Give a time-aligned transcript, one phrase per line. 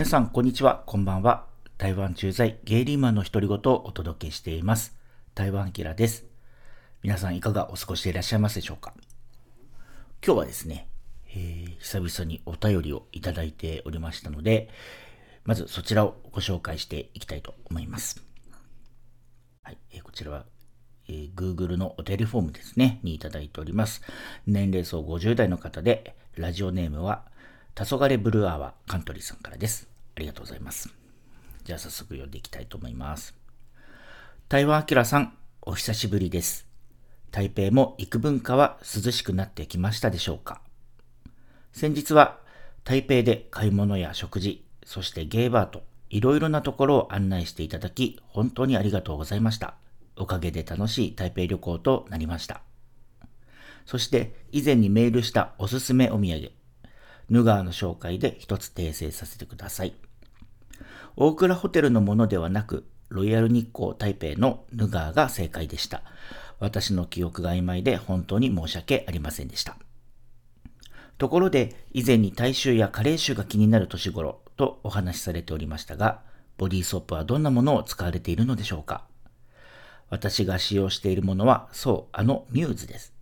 [0.00, 1.44] 皆さん、こんにちは、こんばんは。
[1.76, 4.96] 台湾駐在ゲイリーマンの独り言をお届けしています。
[5.34, 6.24] 台湾キラです。
[7.02, 8.94] 皆さん、いかがお過ごしでいらっしゃいますでしょうか？
[10.24, 10.88] 今日はですね、
[11.34, 14.70] えー、久々にお便りをいただいておりましたので、
[15.44, 18.24] まずそちらをご紹介していきたいと思います。
[19.62, 20.46] はい、えー、こちらは、
[21.10, 24.00] えー、Google のお便りフォームですね、にいただいております。
[24.46, 27.24] 年齢層50代の方で、ラジオネームは
[27.74, 29.89] 黄昏ブルーアワーカントリーさんからです。
[30.20, 30.90] ありがとうございます。
[31.64, 33.34] じゃあ早速読んでいきたいと思います。
[34.50, 36.66] 台湾明さん、お久しぶりです。
[37.30, 40.60] 台北も幾分かは涼しくなってきましたでしょうか？
[41.72, 42.38] 先日は
[42.84, 49.76] 台北で買い物や食事、そしてゲーバーといろいろなところを案内していただき、本当にありがとうございました。
[50.16, 52.60] おかげで楽しい台北旅行となりました。
[53.86, 56.52] そして以前にメールしたおすすめお土産、
[57.30, 59.94] ヌガーの紹介で一つ訂正させてください。
[61.16, 66.02] 大倉ホテルのものではなく、ロイヤル日光台北のヌガーが正解でした。
[66.58, 69.76] 私の記憶が曖昧で本当に申し訳ありませんでした。
[71.18, 76.22] ところで、以前に大衆や加齢臭が気になる年頃とお話しされておりましたが、
[76.56, 79.04] ボディーソープはどんなものを使われているのでしょうか
[80.10, 83.12] 私が使用しているものは、そう、あのミューズです。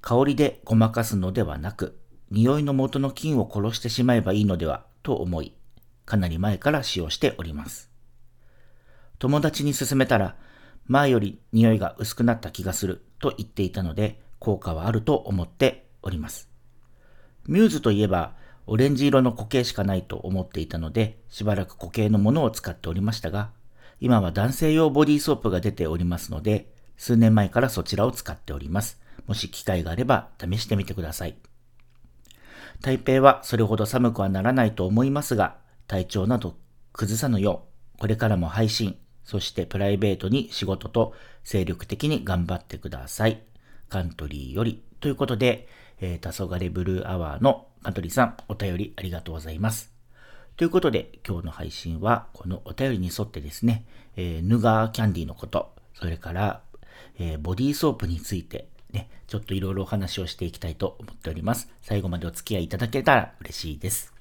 [0.00, 1.98] 香りでごまかすのではなく、
[2.30, 5.54] 匂いの元の菌を殺してしまえばいいのではと思い、
[6.04, 7.90] かなり前から使用しております。
[9.18, 10.36] 友達に勧めたら、
[10.86, 16.48] 前より匂いが薄くなった気がすると言っていたので、効果はあると思っております。
[17.46, 18.34] ミューズといえば、
[18.66, 23.50] オレンジ色の固形しかないと思っていたので、しばらく固形のものを使っておりましたが、
[24.00, 29.00] 今は男性用ボディーソープが出ておりますので、数年前からそちらを使っております。
[29.26, 31.36] もし機会があれば試してみてください。
[32.80, 35.56] 台北はそれほど寒くはならないと思いますが、
[35.92, 36.56] 体調など
[36.94, 41.12] 崩さぬよう、これからも配信、そしてプライベートに仕事と
[41.44, 43.42] 精力的に頑張ってください。
[43.90, 44.82] カントリーより。
[45.00, 45.68] ということで、
[46.00, 49.92] えー、黄昏ブルーアワーのカントリーさん、お便りありがとうございます。
[50.56, 53.84] ということで、今日の配信は、このお便りに沿ってですね、
[54.16, 56.62] えー、ヌガーキャンディのこと、それから、
[57.18, 61.68] えー、ボディーソープについて、ね、ちょっといろいろお話をしていきたいと思っております。
[61.82, 64.11] 最後までお付き合いいただけたら嬉しいです。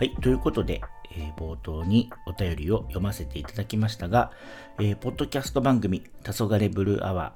[0.00, 0.16] はい。
[0.22, 0.80] ということで、
[1.12, 4.30] えー、冒頭にお便りを読ませていただきましたが、
[4.78, 7.34] えー、ポッドキャスト番組、黄昏ブルーアワ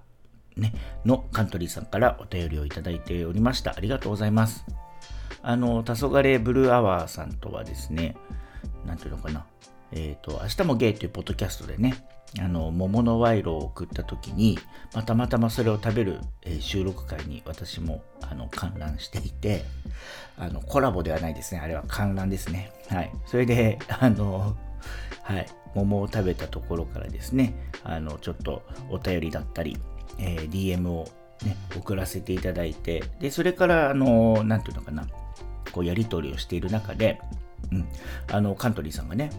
[0.56, 0.72] ー、ね、
[1.04, 3.74] のカントリーさんからお便りをいただいておりました。
[3.76, 4.64] ありがとうございます。
[5.42, 8.16] あの、黄昏ブルーアワーさんとはですね、
[8.86, 9.44] なんていうのかな、
[9.92, 12.02] えっ、ー、と、明日もゲイというポッドキャストでね、
[12.40, 14.58] あの、桃の賄賂を送った時に、
[14.94, 19.64] またまたまそれを食べる、えー、収録会に私も、あの、観覧していて、
[20.36, 21.60] あの、コラボではないですね。
[21.60, 22.72] あれは観覧ですね。
[22.88, 23.12] はい。
[23.26, 24.56] それで、あの、
[25.22, 29.78] はい、桃を食べたところからですね、あの、ちょっとお便りだったり、
[30.18, 31.08] えー、DM を、
[31.44, 35.06] ね、送らせていただいて、で、それから、あの、なんていうのかな、
[35.72, 37.20] こう、やり取りをしている中で、
[37.70, 37.88] うん、
[38.30, 39.30] あの、カントリーさんがね、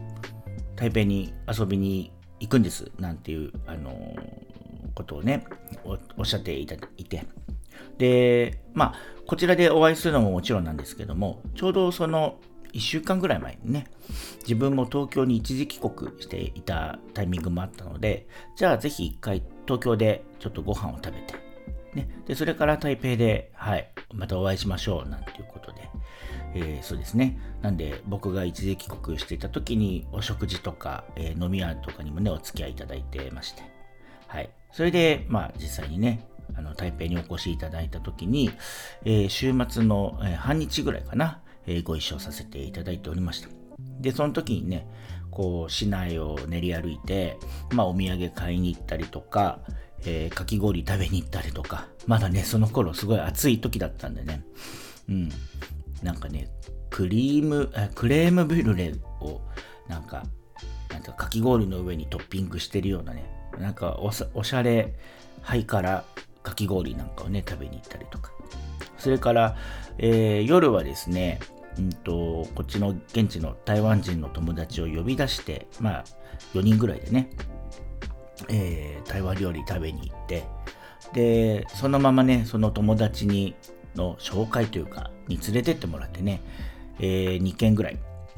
[0.75, 4.15] 台北に遊びに行くんです、なんていう、あの
[4.93, 5.45] ことをね
[5.83, 7.25] お、おっしゃっていただいて、
[7.97, 8.95] で、まあ、
[9.27, 12.37] こちらでお会いするのももちろんなんですけども、ちょうどその
[12.73, 13.87] 1週間ぐらい前にね、
[14.41, 21.35] 自分も東京に一時帰国していたタイミングもあったので、じゃあぜひ一回東京でちょっとご飯を食べて、
[21.93, 25.89] ね、で、それから台北で、はい、またお会いしましょう、なんていうことで、
[26.55, 27.37] えー、そうですね。
[27.61, 33.61] なんで、僕が一時帰国していた時に、お食事とか、えー、飲み屋とかにもね、お付き合いいただいてまして、
[34.27, 34.49] はい。
[34.71, 38.51] それで、まあ、実際にね、あの、台北にお越しいただいた時に、
[39.03, 43.49] えー、週末の、え半日ぐらいかな、えご一緒させていただいておりました。
[43.99, 44.87] で、その時にね、
[45.31, 47.37] こう、市内を練り歩いて、
[47.71, 49.59] まあ、お土産買いに行ったりとか、
[50.05, 54.43] え、かき氷食べに行ったりとか、まだね、その頃すごい暑い時だったんでね、
[55.09, 55.29] うん、
[56.03, 56.49] なんかね、
[56.89, 59.41] クリーム、クレームブリュレを、
[59.87, 60.23] なんか、
[60.89, 64.93] なんかかき氷の上にトッピングしてるようなね、なんかおおしゃれ
[65.41, 66.05] ハイカラ
[66.43, 68.31] かき氷なんかをね、食べに行ったりとか。
[68.97, 69.57] それから、
[69.97, 71.39] えー、夜はですね、
[71.77, 76.03] うんと、こっちの現地の台湾人の友達を呼び出して、まあ、
[76.53, 77.29] 4人ぐらいでね、
[78.49, 80.43] えー、台湾料理食べに行って、
[81.13, 83.55] で、そのままね、その友達に、
[83.95, 86.41] の紹介というか、に連れてってもらってね、
[86.99, 87.97] えー、2軒ぐらい、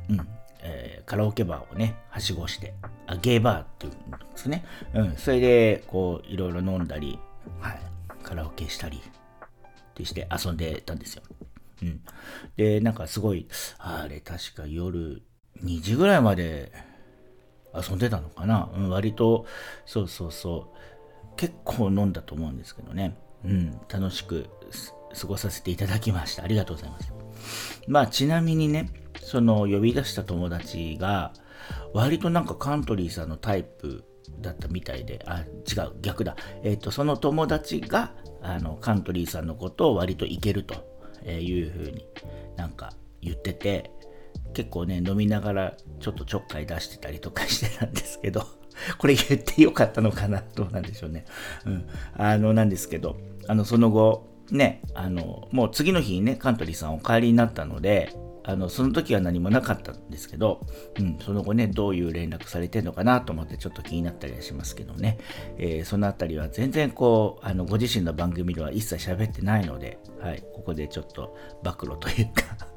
[0.10, 0.28] うん、
[0.62, 2.74] えー、カラオケバーをね、はしごして、
[3.06, 4.66] あゲーバーっていうんですね。
[4.94, 7.20] うん、それで、こう、いろいろ飲んだり、
[7.60, 7.80] はい、
[8.24, 11.24] カラオケしたり、ってして遊んでたんですよ。
[11.84, 12.02] うん。
[12.56, 13.48] で、なんかすごい、
[13.80, 15.22] あれ確か夜
[15.64, 16.72] 2時ぐらいまで
[17.74, 18.70] 遊んでたのかな。
[18.76, 19.46] うん、割と、
[19.86, 23.18] そうそうそう、結構飲んだと思うんですけどね。
[23.44, 24.50] うん、楽しく
[25.14, 26.44] 過ごさせていただきました。
[26.44, 27.14] ありがとうございます。
[27.88, 28.90] まあ、ちなみにね、
[29.22, 31.34] その呼び出した友達が、
[31.94, 34.04] 割となんかカントリーさんのタイプ
[34.42, 36.36] だったみたいで、あ、違う、逆だ。
[36.64, 40.76] えっ、ー、と、その友達が、あの、カントリーさんのことを割といけると
[41.30, 42.06] いうふうに
[42.56, 43.92] なんか言ってて、
[44.54, 48.46] 結構ね、飲みながらちょっとちょっかい出してたりとかしてたんですけど、
[48.98, 51.26] これ言ってよかったのかなどうなんでしょうね。
[51.66, 51.88] うん。
[52.16, 53.18] あの、なんですけど、
[53.48, 58.14] あの、その後、ね、あの、もう次の日にね、カントリーさんお帰りになったので、
[58.44, 60.66] あの、その時は何もなかったんですけど、
[60.98, 65.18] うん、その後ね、どういう連絡されてるのかなと思ってちょっと気になったりはしますけどね、
[65.58, 72.68] えー、そのあたりは全然こう、あの、ご自身の番組では一切喋ってないので、はい、ここでちょっと暴露というか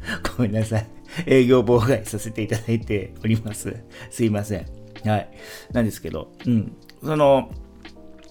[0.36, 0.86] ごめんなさい。
[1.26, 3.76] 営業妨害させていただいております。
[4.10, 4.66] すいません。
[5.04, 5.30] はい。
[5.72, 6.76] なんですけど、うん。
[7.02, 7.50] その、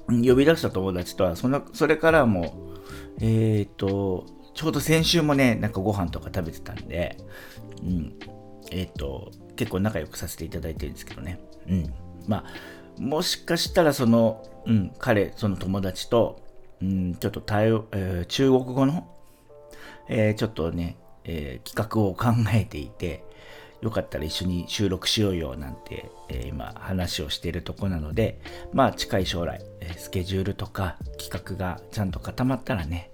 [0.08, 2.71] 呼び出した友達とは、その、それからも、
[3.22, 7.18] えっ、と、ちょうど先週もね、なんかご飯とか食べてたんで、
[7.84, 8.16] うん。
[8.72, 11.40] えっ、と、結構仲良くさせていただいてるんですけどね。
[11.68, 11.94] うん。
[12.28, 16.42] まあ、もしかしたらその、うん、彼、その友達と、
[16.82, 19.08] うん、ちょっと対、えー、中国語の、
[20.10, 23.24] えー、ちょっとね、えー、企画を考えていて、
[23.82, 28.40] よかったら一緒に収録しようよなんて、えー、今話をしているとこなので、
[28.74, 33.11] まあ近い将来、えスケジュールとか企画がちゃんと固まったらね、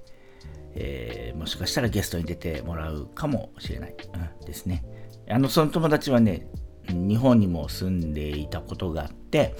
[0.79, 4.85] えー、もしかしたらゲストに出てもらうかもしれない、うん、ですね。
[5.27, 6.47] あの、その友達はね、
[6.87, 9.55] 日本にも住んでいたことがあって、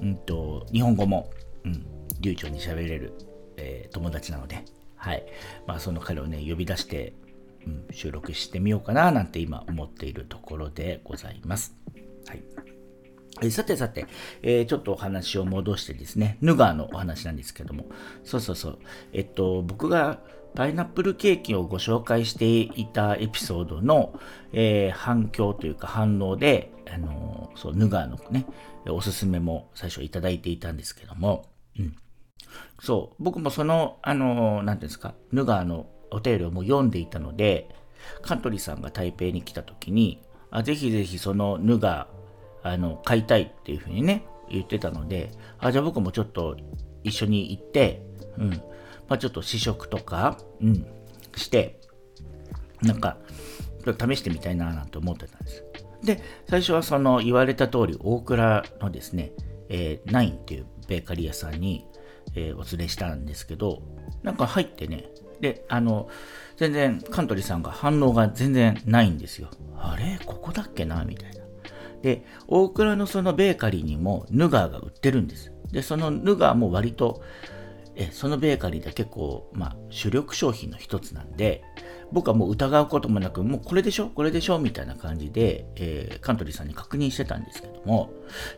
[0.00, 1.30] うんと、日本語も、
[1.64, 1.86] うん、
[2.20, 3.12] 流暢に喋れる、
[3.58, 4.64] えー、友達なので、
[4.96, 5.26] はい。
[5.66, 7.14] まあ、その彼をね、呼び出して、
[7.66, 11.76] うん、収録してみようかななんて今思っているところでございます。
[12.26, 12.65] はい。
[13.42, 14.06] えさてさて、
[14.42, 17.86] えー、ちょっとお話を戻してですね、ヌガーのお話なんですけども、
[18.24, 18.78] そうそうそう、
[19.12, 20.20] えっと、僕が
[20.54, 24.18] パイナップルケーキをご紹介していたエピソードの、
[24.52, 28.46] えー、反響というか反応で、あのー、そう、ヌガーのね、
[28.88, 31.44] おすすめも最初いただいていたんですけども、
[31.78, 31.96] うん。
[32.80, 37.68] そう、僕もその、あのー、なんていうんですか、ヌガーのお便りをもう読んでいたので、
[38.22, 42.16] カントリーさんが台北に来た時に、あぜひぜひそのヌガー、
[42.66, 46.56] あの、買いたいっていうふうにね、言ってたので、あ、じゃあ僕もちょっと
[47.04, 48.02] 一緒に行って、
[48.38, 50.86] うん、まあ、ちょっと試食とか、うん、
[51.36, 51.80] して、
[52.82, 53.18] なんか、
[53.84, 55.64] 試してみたいななんて思ってたんです。
[56.02, 59.32] で、最初はその言われた通り、大倉のですね、
[59.68, 61.86] えー、ナインっていうベーカリー屋さんに、
[62.34, 63.82] えー、お連れしたんですけど、
[64.22, 65.08] なんか入ってね、
[65.40, 66.08] で、あの、
[66.56, 69.50] 全然カントリーさんが反応が全然ないんですよ。
[69.76, 70.18] あれ？
[70.24, 71.04] ここだっけな？
[71.04, 71.35] みたいな。
[72.02, 75.52] で、大倉のそのベーカリーにもヌガーが売ってるんです。
[75.72, 77.22] で、そのヌガーも割と、
[77.94, 81.64] えそのベーカリーで結構、まあ、主力商品の一つなんで、
[82.12, 84.10] 僕はもう疑うこともなく、もうこれでしょ？
[84.10, 84.58] これでしょ？
[84.58, 88.12] みたいな感じで、えー、カントリーさんに確認してたんですけども、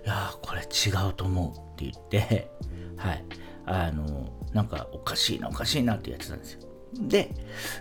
[0.04, 2.50] いやー、これ違うと思うって言って、
[2.96, 3.24] はい。
[3.64, 6.60] あの、なんかおかしいな、おかしいなってやってたんですよ。
[6.94, 7.34] で、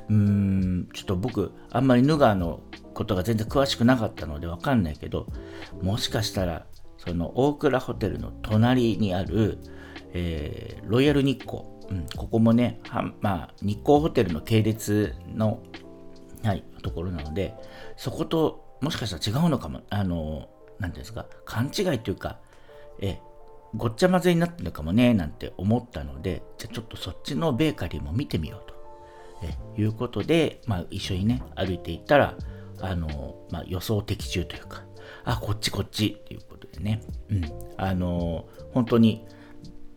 [0.09, 2.61] うーん、ちょっと僕、あんまりヌガーの
[2.93, 5.27] ことが全然詳しくなかったのでわかんないけど、
[5.81, 6.65] もしかしたら、
[6.97, 9.59] その大倉ホテルの隣にある、
[10.13, 15.61] えー、ロイヤル日光、うん、ここもね、はまあ、日光ホテルの系列の、
[16.43, 17.55] はい、ところなので、
[17.95, 20.49] そこともしかしたら違うのかも、あの、
[20.79, 22.39] なんていうんですか、勘違いというか、
[22.99, 23.19] え、
[23.75, 28.76] ごっちゃ混ぜになってるかもね、なんて思ったので、じゃちょっとそっちのベーカリーも見てみようと。
[29.43, 32.35] えいうことで、まあ、一緒にね、歩いていったら、
[32.81, 34.83] あの、まあ、予想的中というか、
[35.23, 37.45] あ、こっちこっちっていうことでね、うん、
[37.77, 39.25] あの、本当に、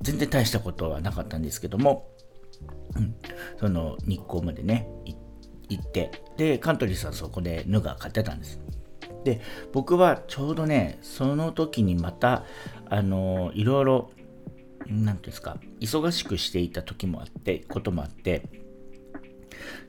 [0.02, 2.09] 全然大したことはなかったんですけども、
[2.97, 3.14] うん、
[3.59, 4.88] その日光までね
[5.68, 8.61] 行ってでカントリーさんそこでヌガ買ってたんです。
[9.25, 9.40] で
[9.73, 12.44] 僕はちょうどねその時にまた
[12.88, 14.11] あのいろいろ
[14.87, 18.60] 何ていうんですか忙しくしていた時もあってこともあって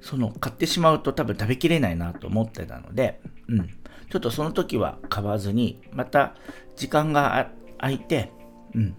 [0.01, 3.68] その買ってしまうと多分食べきれないなと思ってたので、うん、
[4.10, 6.36] ちょっとその時は買わずにまた
[6.75, 8.32] 時間が空いて、
[8.75, 8.96] うん、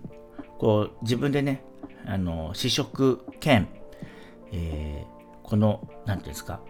[0.59, 1.64] こう自分でね
[2.07, 3.69] あの試食兼、
[4.52, 6.61] えー、この何ていうんですか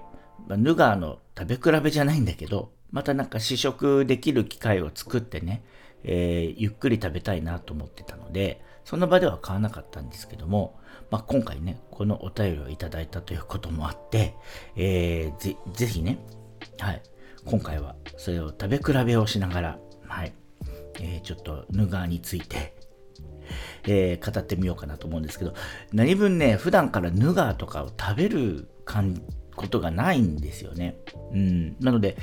[0.49, 5.65] ヌガーの食べ比べじゃないんだけどまたなんか試食できる機会を作ってね、
[6.05, 10.79] えー、ゆっくり食べたいなと思ってたので、その場では買わなかったんですけども、
[11.11, 14.35] まあ、今回ね、このお便りをいただいたということもあって、
[14.77, 16.19] えー、ぜぜひね、
[16.79, 17.03] はい、
[17.45, 20.33] 今回はそれを食べ比べをしながら、はい、
[21.01, 22.75] えー、ちょっとヌガーについて、
[23.85, 25.55] えー、語ってみようかなと思うんですけど、
[25.93, 28.69] 何分ね、普段からヌガーとかを食べる
[29.55, 30.97] ことがないんですよね。
[31.33, 31.77] うん。
[31.81, 32.17] なので、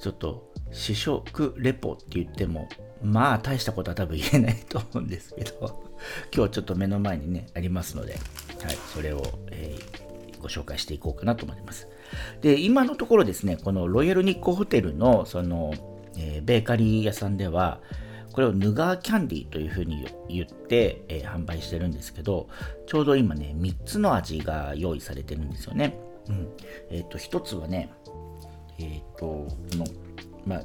[0.00, 2.68] ちょっと試食レポって言っても、
[3.02, 5.91] まあ大したことは多分言えないと思うんですけど、
[6.34, 8.18] 今日ちょっと目の前にね、ありますので、は
[8.72, 11.88] い、それを、えー、ご紹介していこうかなと思います。
[12.40, 15.72] で、今のところですね、このロイヤル日光ホテルの、その、
[16.16, 17.80] えー、ベーカリー屋さんでは、
[18.32, 22.48] これをヌガーキャンディーというふうに言って、えー、販売してるんですけど、
[22.86, 25.98] ちょうど今ね、3つの味が用意されてるんですよね。
[26.28, 26.48] うん。
[26.90, 27.92] えっ、ー、と、1つはね、
[28.78, 29.84] えっ、ー、と、この、
[30.46, 30.62] まあ、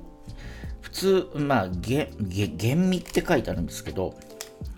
[0.82, 4.15] 普通、まあ、げ、げ、厳味って書いてあるんですけど、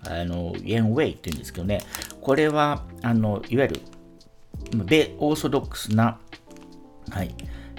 [0.06, 1.80] あの、イェンウェイって言うんですけどね、
[2.20, 3.80] これは、あの、いわゆる、
[4.84, 6.18] ベオーソドックスな、
[7.10, 7.34] はい、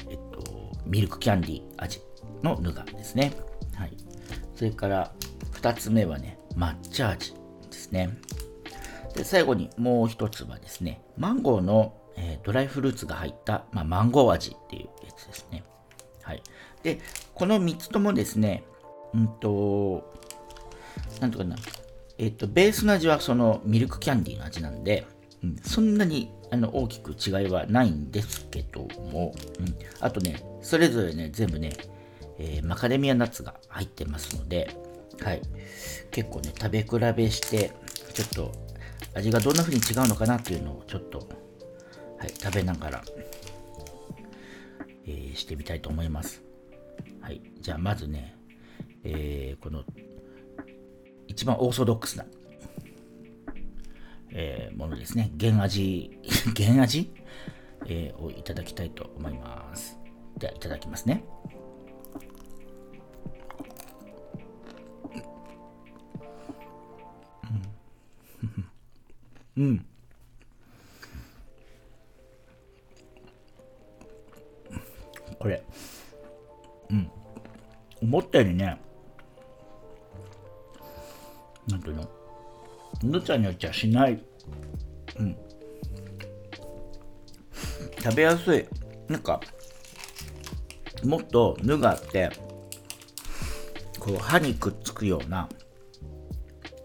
[0.09, 2.01] えっと、ミルクキャンディー味
[2.43, 3.33] のヌガですね。
[3.75, 3.93] はい。
[4.55, 5.11] それから
[5.53, 7.33] 2つ目はね、抹茶味
[7.69, 8.17] ですね。
[9.15, 15.63] で最後にもう1つはですね、マンゴーの、えー、ドライフルーツが入った、まあ、マンゴー味っていうやつですね。
[16.23, 16.43] はい。
[16.83, 16.99] で、
[17.33, 18.63] この3つともですね、
[19.13, 20.13] うんと、
[21.19, 21.55] なんとかな、
[22.21, 25.07] えっ、と、ベースの味はそのミルクキャンディーの味なんで、
[25.43, 31.73] うん、そんなにあの大きく違いはないんですけども、うん、あとね、それぞれね、全部ね、
[32.37, 34.69] えー、マカデミアナッツが入ってますので、
[35.19, 35.41] はい、
[36.11, 37.71] 結構ね、食べ比べして、
[38.13, 38.51] ちょっと
[39.15, 41.27] 味がどんな風に違うのかなっていうのをちょっと、
[42.19, 43.03] はい、食べながら、
[45.07, 46.43] えー、してみたいと思います。
[47.19, 48.35] はい、じゃあまずね、
[49.03, 49.83] えー、この
[51.27, 52.25] 一番オーソドックスな、
[54.31, 55.31] えー、ものですね。
[55.39, 56.19] 原味、
[56.55, 57.11] 原味、
[57.87, 59.97] えー、をいただきたいと思います。
[60.37, 61.23] では、いただきますね。
[69.57, 69.85] うん。
[75.37, 75.63] これ、
[76.89, 77.11] うん。
[78.01, 78.79] 思ったよりね、
[81.67, 82.09] なんていうの、
[83.03, 84.23] ぬちゃぬちゃしない。
[85.19, 85.37] うん。
[88.01, 88.65] 食べやすい。
[89.07, 89.39] なんか、
[91.03, 92.29] もっとぬがあって、
[93.99, 95.47] こう歯にくっつくような、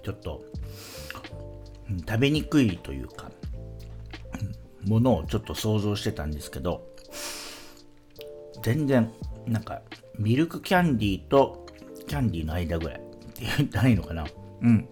[0.02, 0.44] ちょっと
[2.08, 3.30] 食べにくいというか、
[4.86, 6.86] ものをちょっと想像してたんですけど、
[8.62, 9.12] 全然、
[9.46, 9.82] なんか、
[10.18, 11.66] ミルクキャンディーと
[12.06, 13.00] キャンディーの間ぐらいっ
[13.32, 14.26] て言ったらいいのかな？
[14.62, 14.88] うん。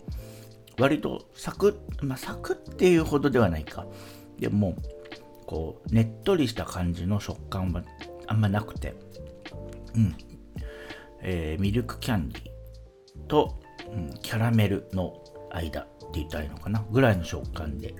[0.78, 3.86] 割とサクッ、まあ、サクッっていうほどではないか。
[4.38, 4.76] でも、
[5.46, 7.82] こう、ねっとりした感じの食感は
[8.26, 8.94] あんまなくて、
[9.94, 10.16] うん。
[11.22, 12.48] えー、ミルクキャンディー
[13.28, 13.58] と、
[13.90, 15.14] うん、キャラメルの
[15.50, 16.84] 間って言ったらいいのかな？
[16.90, 17.94] ぐらいの食感で、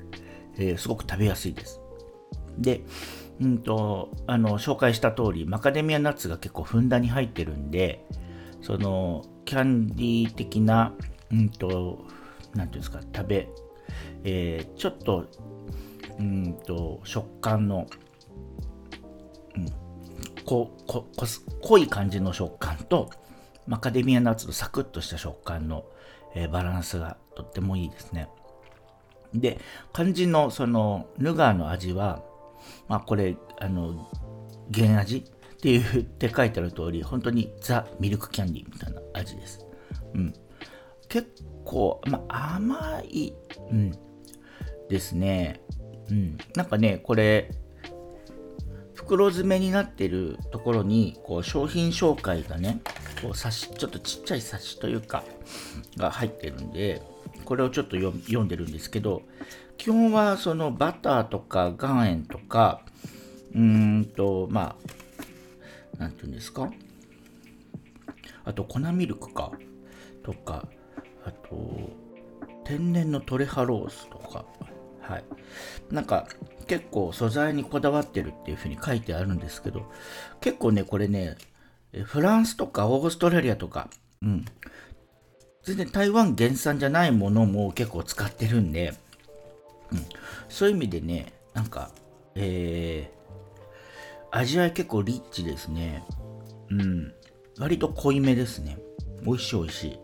[0.57, 1.81] えー、すごく食べやすいです。
[2.59, 2.83] で、
[3.41, 8.05] うんと、あの、紹介した通り、マカデミアナッツが結構ふんだんに入ってるんで、
[8.63, 10.93] その、キャンディー的な、
[11.33, 12.05] うんと、
[12.55, 13.49] なんていうんですか、食べ、
[14.25, 15.27] えー、ちょっと、
[16.19, 17.87] うんと、食感の、
[19.57, 19.67] うん、
[20.45, 21.07] ここ
[21.63, 23.11] 濃い感じの食感と、
[23.67, 25.85] マカデミアナッツのサクッとした食感の、
[26.35, 28.29] えー、バランスがとってもいいですね。
[29.35, 29.59] で、
[29.93, 32.23] 肝心のそのヌガーの味は、
[32.89, 34.09] まあこれ、あの、
[34.73, 39.67] 原味っていうって書いてある通り、本当にザ・ミルクキャンディーみたいな味です。
[40.15, 40.35] うん。
[41.15, 43.33] 結構、まあ甘い、
[43.71, 43.95] うん、
[44.89, 45.61] ですね。
[46.11, 46.37] うん。
[46.57, 47.53] なんかね、これ、
[48.95, 52.81] 袋詰めになってるところに、こう、商品紹介がね、
[53.23, 55.23] こう、冊子、ちょっとちっちゃい冊子というか、
[55.97, 57.01] が入ってるんで、
[57.45, 59.23] これをちょっと読んでるんですけど、
[59.77, 62.85] 基本はそのバターとか岩塩とか、
[63.55, 64.75] うーんと、ま
[65.97, 66.73] あ、なんていうんですか？
[68.45, 69.53] あと粉ミルクか、
[70.25, 70.69] とか、
[71.25, 71.91] あと、
[72.65, 74.45] 天然のトレハロースとか、
[75.01, 75.25] はい。
[75.91, 76.27] なんか、
[76.67, 79.91] 結構素材にこだわってるっていうふうに書いてあるんですけど、
[80.41, 81.37] 結構ね、これね、
[82.05, 83.91] フランスとかオーストラリアとか、
[84.23, 84.45] うん、
[85.63, 88.95] 全然台湾原産じゃないものも結構使ってるんで、
[89.93, 90.07] うん、
[90.49, 91.91] そういう意味でね、なんか、
[92.35, 96.05] えー、味わい結構リッチですね。
[96.71, 97.15] うん。
[97.59, 98.79] 割と濃いめですね。
[99.25, 99.99] 美味しい美味しい。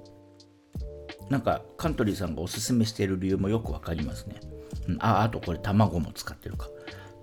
[1.30, 4.40] なんかカントリーさんがおすすめしている理由もよくわかりますね、
[4.88, 6.68] うん、ああとこれ卵も使ってるか。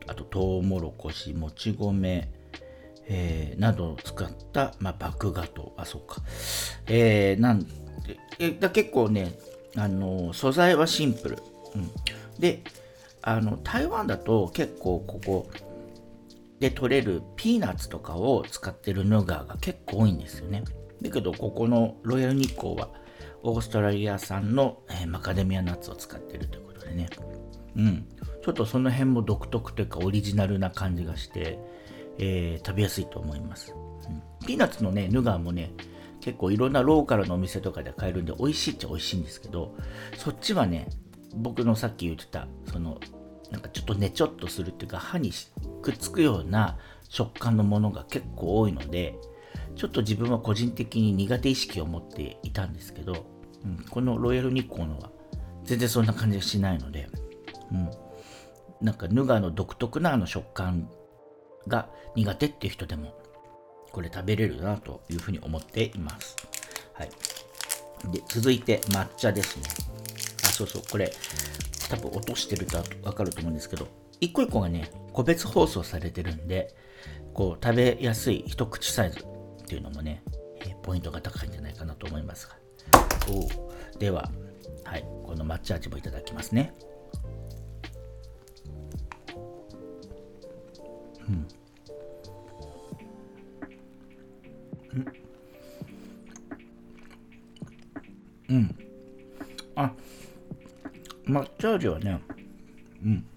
[0.07, 2.31] あとトウモロコシもち米
[3.09, 5.73] えー、などを使った、まあ、麦芽と。
[5.77, 6.21] あそうか。
[6.87, 7.69] えー、なんで
[8.39, 9.37] えだ結構ね
[9.75, 11.37] あの素材はシンプル、
[11.75, 11.89] うん、
[12.39, 12.63] で
[13.21, 15.49] あの台湾だと結構ここ
[16.59, 20.63] で取れるピーナッツとかを使ってるヌガーが結構多いんですよね。
[21.01, 22.89] だけどここのロイヤル日光は
[23.43, 27.07] オーストラリア産の、えー、マカデミアナッツを使ってるということでね。
[27.75, 28.05] うん。
[28.47, 31.59] ちょっとその辺も独特というかオリジナルな感じがして、
[32.17, 35.73] えー、食べやすいと思います、うん、ピーナッツのねヌガーもね
[36.21, 39.75] 結構いろんなローカルのお店とかで買えるんで美味しいっちゃ美味しいんですけど
[40.15, 40.87] そっちはね
[41.35, 43.01] 僕のさっき言ってたその
[43.51, 45.33] なんかちょっとねちょっとするっていうか歯に
[45.81, 46.77] くっつくような
[47.09, 49.19] 食感のものが結構多いので
[49.77, 53.27] ちょっと自分は個人的に苦手意識を持っていたんですけど、
[53.63, 55.11] うん、このロイヤル日光のは
[55.63, 57.07] 全然そんな感じがしないので、
[57.71, 57.91] うん、
[58.81, 60.89] なんかヌガの独特なあの食感
[61.67, 63.13] が苦手っていう人でも
[63.91, 66.35] これ食べれるなというふうに思っています。
[66.93, 67.09] はい。
[68.11, 69.63] で、続いて抹茶ですね。
[70.43, 71.11] あ、そうそう、これ
[71.89, 73.87] 多分落としてるとわかると思うんですけど、
[74.19, 76.75] 一個一個がね、個別包装されてるんで、
[77.33, 79.23] こう食べやすい一口サイズ
[79.67, 80.23] っていうのもね、
[80.61, 82.55] えポイントが高いんじゃないかなと思いますが。
[83.29, 84.31] おでは、
[84.85, 86.73] はい、この抹茶味もいただきますね。
[91.27, 91.47] うん。
[98.49, 98.75] うん。
[99.75, 99.91] あ、
[101.25, 102.21] 抹茶味はね、
[103.03, 103.27] うん。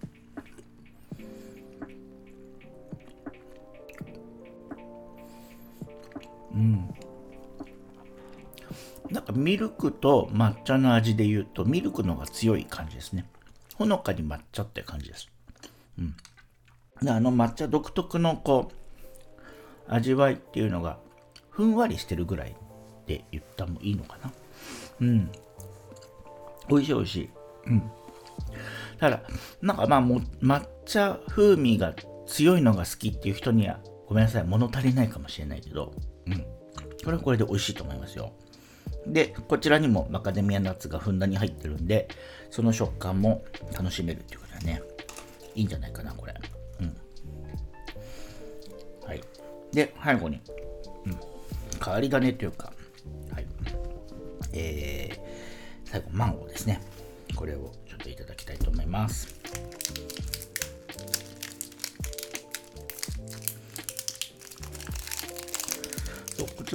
[9.11, 13.29] なんかミルクと抹茶の味で言うと、ミルクの方が強い感じですね。
[13.75, 15.29] ほのかに抹茶って感じです。
[15.99, 16.15] うん。
[17.03, 20.99] であの抹茶独特のこう、味わいっていうのが、
[21.51, 22.57] ふんわりしてるぐらい
[23.07, 24.33] で言ったもいいのかな。
[25.01, 25.31] うん。
[26.69, 27.31] 美味しい美味しい。
[27.67, 27.91] うん。
[28.99, 29.23] ただ、
[29.61, 31.95] なんかまあも、抹茶風味が
[32.27, 35.93] 強いのが好きっていう人には、ごめんなさい、物足りないかもしれないけど、
[36.31, 36.39] うん。
[37.05, 38.33] これはこれで美味しいと思いますよ。
[39.07, 42.09] で、こちらにもマカデミアナッツがふんだんに入ってるんで、
[42.51, 44.83] その食感も楽しめるっていうことはね、
[45.55, 46.35] いいんじゃないかな、これ。
[46.81, 46.97] うん。
[49.07, 49.21] はい。
[49.73, 50.41] で、最後に、
[51.07, 51.19] うん。
[51.83, 52.73] 変わり種というか、
[53.33, 53.47] はい。
[54.53, 56.81] えー、最後、マンゴーですね。
[57.35, 59.40] これをちょっといただきたいと思います。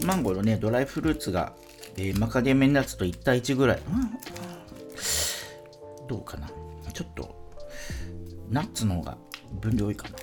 [0.01, 1.53] マンゴーのね、ドライフルーツが、
[1.97, 3.79] えー、マカデミアナッツと1対1ぐらい。
[3.79, 3.81] う
[6.03, 6.49] ん、どうかな
[6.93, 7.35] ちょっと、
[8.49, 9.17] ナッツの方が
[9.61, 10.15] 分量多いかな。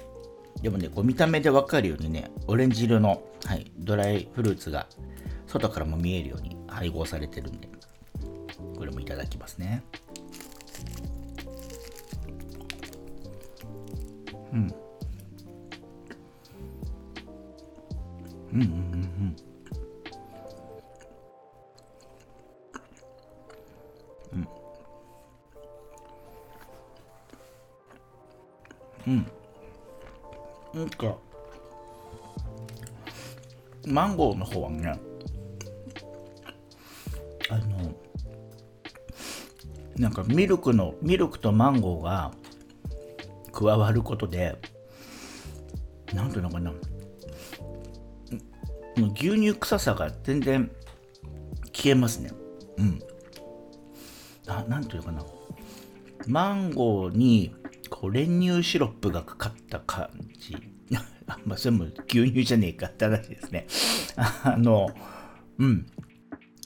[0.63, 4.87] でもね、こう見た目でわかるようにね、オレンジ色の、はい、ドライフルーツが
[5.47, 7.69] 外からも見えるように配合されてるんで、
[8.77, 9.83] これもいただきますね。
[14.53, 14.75] うん。
[18.53, 19.52] うんうんうんうん。
[29.07, 29.27] うん。
[30.75, 31.17] なんか、
[33.87, 34.99] マンゴーの方はね、
[37.51, 37.95] あの、
[39.97, 42.33] なんかミルクの、ミルクとマンゴーが
[43.53, 44.57] 加わることで、
[46.15, 46.73] なんていうのかな、
[49.15, 50.71] 牛乳臭さが全然
[51.73, 52.31] 消えますね。
[52.79, 53.01] うん。
[54.47, 55.25] あ、なんていうのかな。
[56.27, 57.55] マンゴーに
[58.03, 60.57] こう練乳シロップがかかった感じ。
[61.47, 63.69] まあ、それも牛乳じゃねえかって話ですね。
[64.43, 64.91] あの、
[65.59, 65.87] うん。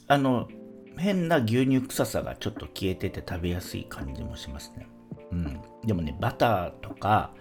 [0.07, 0.49] あの、
[0.97, 4.87] 変な牛乳臭さがちょっと消えてて食べやすい感じもしますね。
[5.31, 5.61] うん。
[5.85, 7.35] でもね、バターとか、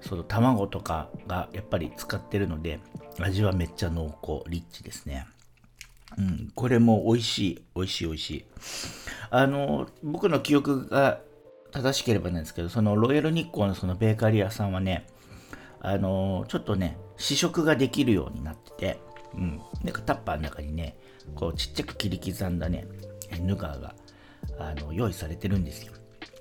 [0.00, 2.78] その卵とかがやっぱり使ってるので、
[3.18, 5.26] 味はめっちゃ濃厚、リッチですね。
[6.16, 8.44] うん、これも美味しい、美味しい、美味しい。
[9.30, 11.18] あの、僕の記憶が
[11.72, 15.06] 正しければなんですけど、そのロイヤル日光のそのベーカリー屋さんはね、
[15.80, 19.00] あのちょっとね、試食ができるようになってて、
[19.34, 20.96] うん、なんかタッパーの中にね、
[21.34, 22.86] こうちっちゃく切り刻んだね、
[23.40, 23.94] ヌガーが
[24.58, 25.92] あの用意されてるんですよ。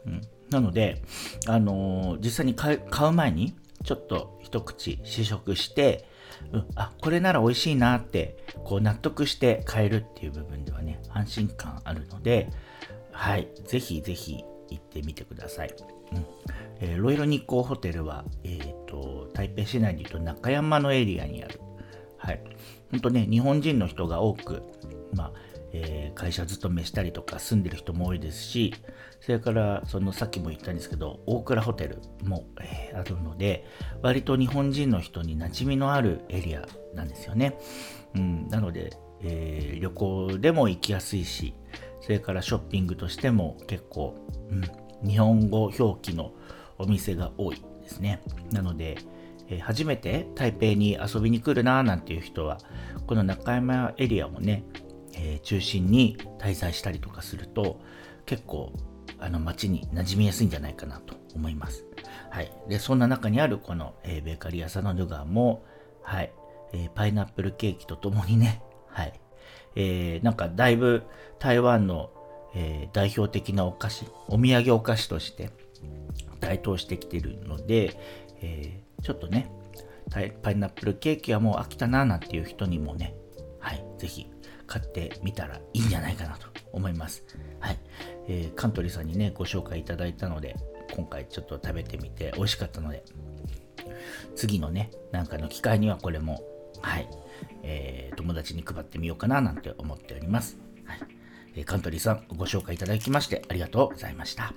[0.05, 1.01] うん、なので、
[1.47, 6.07] あのー、実際に買う前にちょっと一口試食して、
[6.51, 12.49] うん、あ、これなら美味しいなって、こう納得して買えるっていう部分ではね、安心感あるので、
[13.11, 15.73] はい、ぜひぜひ行ってみてください。
[16.13, 16.25] うん
[16.79, 21.59] えー、ロイロ日光ホテルは、えーと、台北市内でいうと中山のエリアにある、
[22.17, 22.41] はい、
[22.89, 24.63] 本当ね、日本人の人が多く、
[25.13, 25.31] まあ
[25.73, 28.73] えー、会社勤めしたりとか住んでる人も多いですし、
[29.21, 33.65] それからそのさっきも言ったんですけど、大倉ホテルも、えー、あるので、
[34.01, 37.57] 割と日本人の人に馴染みのあるエリアなんですよね。
[38.15, 41.53] うん、なので、えー、旅行でも行きやすいし、
[42.01, 44.15] それからショッピングとしても結構、
[44.49, 46.33] うん、日本語表記の
[46.77, 48.21] お店が多いですね。
[48.51, 48.97] なので、
[49.47, 52.57] えー、初めて台北に遊びに来るなーなんていう人は、
[53.07, 54.63] この中山エリアもね、
[55.13, 57.79] えー、中心に滞在したりとかすると、
[58.25, 58.73] 結構
[59.19, 61.85] あの街に馴染みやすいんじゃないかなと思います。
[62.29, 62.51] はい。
[62.67, 65.63] で、そんな中にあるこの、えー、ベーカリーサのヌガーも、
[66.01, 66.33] はい、
[66.73, 69.13] えー、パイナップルケーキとともにね、はい、
[69.75, 71.03] えー、なんかだいぶ
[71.39, 72.11] 台湾の、
[72.55, 75.49] えー、代表的なお菓子、お土産お菓子として
[76.39, 77.97] 台頭してきてるので、
[78.41, 79.51] えー、ちょっとね、
[80.09, 83.15] パイナップルケーキはもう飽きたななんていう人にもね、
[83.59, 84.27] はい、ぜひ
[84.67, 87.23] 買ってみたらいいんじゃないかなと思います。
[87.59, 87.79] はい。
[88.27, 90.55] えー、カントリーさんにね、ご紹介いただいたので、
[90.95, 93.03] 今回ちょっと食べてみて美味しかったので、
[94.35, 96.41] 次のね、なんかの機会にはこれも、
[96.81, 97.07] はい、
[97.63, 100.57] えー、友達に配ってみようかななんて思っております。
[100.85, 100.99] はい
[101.55, 104.53] えー、カントリーさん、ご紹介いただきましてありがとうございました。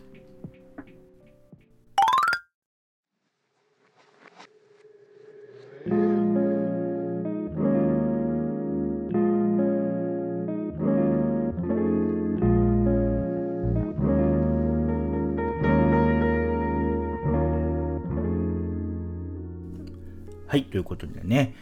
[20.47, 21.54] はい、ということでね、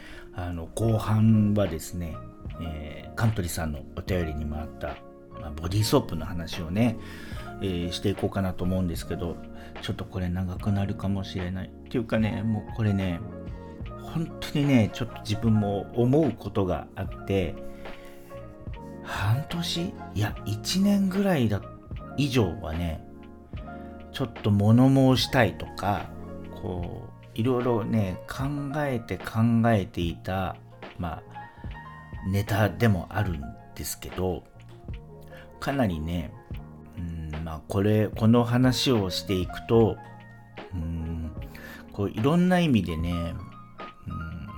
[1.03, 2.17] 半はですね、
[2.61, 4.97] えー、カントリーさんのお便りにもあった、
[5.41, 6.97] まあ、ボディーソープの話をね、
[7.61, 9.37] えー、していこうかなと思うんですけど、
[9.83, 11.67] ちょっとこれ長くなるかもしれない。
[11.67, 13.21] っていうかね、もうこれね、
[14.01, 17.57] 本当にね、ちょっと自分も思うことがあって、
[19.03, 19.93] 半年？
[20.15, 21.61] いや、1年ぐらいだ
[22.17, 23.05] 以上はね、
[24.13, 26.11] ちょっと物申したいとか、
[26.55, 28.45] こう、いろいろね考
[28.77, 30.57] えて考えていた
[30.99, 31.23] まあ
[32.29, 33.43] ネタでもあるん
[33.75, 34.45] ですけど
[35.61, 36.33] かなりね
[36.97, 39.97] うんまあこれこの話をしていくと
[40.75, 41.31] うん
[41.93, 44.49] こういろんな意味でねうん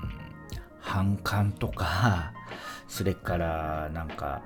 [0.81, 2.33] 反感とか
[2.88, 4.42] それからなんか、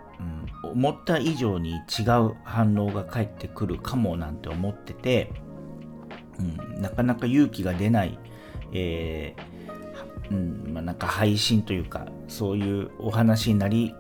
[0.64, 5.33] うん、思った以上に違う反応が返ってくるかもなんて思ってて
[6.38, 8.18] うん、なかなか勇気が出ない、
[8.72, 9.42] えー、
[10.30, 13.94] うんまあ、なんか配信というかそういうお話になり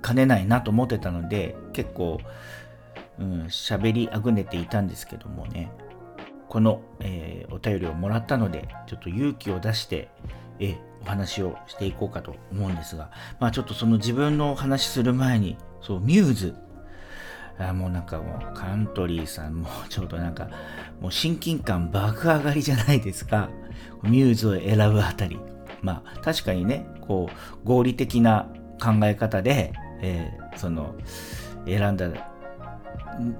[0.00, 2.20] かねないなと思ってたので結構
[3.48, 5.70] 喋、うん、りあぐねていたんですけどもね
[6.48, 10.08] この、えー、お便りをもらったのでちょっと勇気を出して、
[10.60, 13.10] え、お話をしていこうかと思うんですが
[13.40, 16.54] まあちょっとその自分のお話する前にそうミューズ
[17.58, 20.48] あもうなんかもうカントリーさん もちょうどなんか
[21.00, 23.50] もう親近感爆上がりじゃないですか。
[24.02, 25.38] ミューズを選ぶあたり。
[25.82, 28.48] まあ確かにね、こう合理的な
[28.80, 30.94] 考え方で、えー、その
[31.66, 32.12] 選んだっ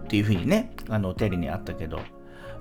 [0.09, 2.01] ていうふうにね、あのお便りにあったけど、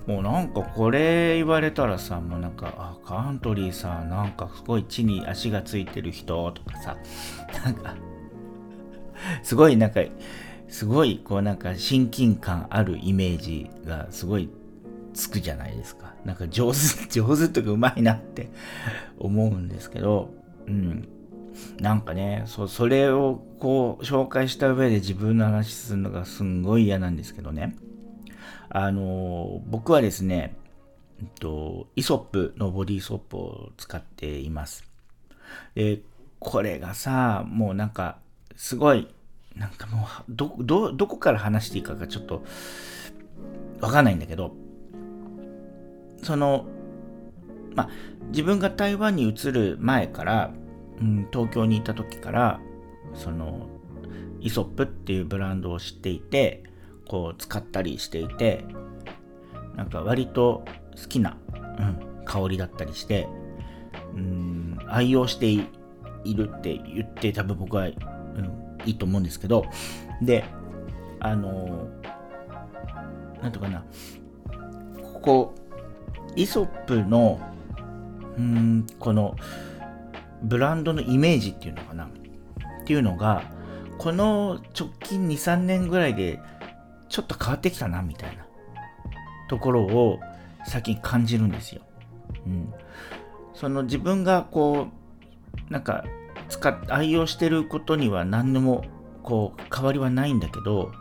[0.07, 6.97] もうなんかこれ言われたらさ、もうなんか、あ、カントリーさ、なんかすごい地に足がついてる人とかさ、
[7.63, 7.95] なんか、
[9.41, 10.01] すごいなんか、
[10.67, 14.49] すごいこうなんか親近感あるイメージがすごい
[15.15, 16.13] つくじゃないですか。
[16.25, 16.77] なんか上手、
[17.09, 18.49] 上手とかうまいなって
[19.17, 20.33] 思うんですけど、
[20.67, 21.07] うん。
[21.79, 27.75] なんかね、そそれをこう紹介した上で自分の話するのがすんごい嫌なんですけどね。
[28.69, 30.55] あの、僕はですね、
[31.19, 34.83] えっと、イソップのボディーソープを使っています。
[35.75, 36.01] で、
[36.39, 38.17] これがさ、もうなんか、
[38.57, 39.07] すごい
[39.55, 42.43] なんかもう、ど、ど、どこから話していいかがちょっと、
[43.79, 44.53] わかんないんだけど、
[46.25, 46.65] その、
[47.75, 47.89] まあ、
[48.29, 50.51] 自分が台湾に移る前から、
[50.99, 52.59] うん、東京にいた時から、
[53.13, 53.69] その、
[54.39, 56.63] イソップっていうブランドを知っていて、
[57.07, 58.65] こう使ったりしていて、
[59.75, 60.65] なんか割と
[60.99, 63.27] 好きな、うん、香りだったりして、
[64.15, 65.67] うん、愛用してい
[66.33, 67.93] るって言って多分僕は、うん、
[68.85, 69.65] いいと思うんですけど、
[70.23, 70.43] で、
[71.19, 71.87] あの、
[73.43, 73.85] なんとかな、
[75.13, 75.55] ここ、
[76.35, 77.39] イソップの、
[78.37, 79.35] うん、この、
[80.43, 82.05] ブランドのイメージっていうのかな？
[82.05, 82.09] っ
[82.85, 83.41] ていうのが
[83.97, 86.39] この直近23年ぐらいで
[87.09, 88.45] ちょっと変わってきたなみたいな。
[89.47, 90.19] ところを
[90.65, 91.81] 最近感じるんですよ。
[92.45, 92.73] うん、
[93.53, 94.87] その自分がこ
[95.69, 96.03] うなんか
[96.49, 98.85] 使っ愛用してることには何でも
[99.23, 100.91] こう変わりはないんだけど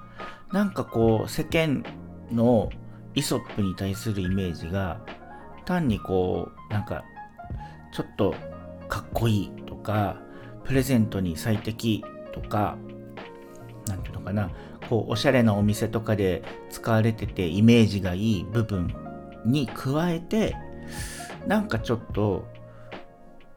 [0.52, 1.84] なんかこう世間
[2.30, 2.70] の
[3.14, 5.00] イソップに対するイメージが
[5.64, 7.04] 単にこうなんか
[7.92, 8.34] ちょっと
[8.88, 10.20] かっこいいとか
[10.64, 12.76] プレゼントに最適とか
[13.86, 14.50] 何ていうのかな
[14.88, 18.94] こうおしゃれなお店とかで使われててイメージがいい部分
[19.44, 20.56] に加えて
[21.46, 22.46] なんかちょっと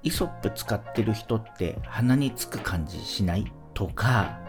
[0.03, 4.39] イソップ使ってる人って鼻につく感じしないとか